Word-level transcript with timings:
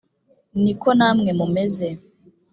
ni 0.61 0.73
ko 0.81 0.89
namwe 0.97 1.31
mumeze 1.39 1.89